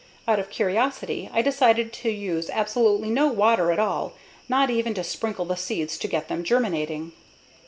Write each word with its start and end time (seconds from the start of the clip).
Out 0.27 0.39
of 0.39 0.49
curiosity 0.49 1.29
I 1.31 1.43
decided 1.43 1.93
to 1.93 2.09
use 2.09 2.49
absolutely 2.49 3.11
no 3.11 3.27
water 3.27 3.71
at 3.71 3.77
all, 3.77 4.13
not 4.49 4.71
even 4.71 4.95
to 4.95 5.03
sprinkle 5.03 5.45
the 5.45 5.55
seeds 5.55 5.95
to 5.99 6.07
get 6.07 6.27
them 6.27 6.43
germinating. 6.43 7.11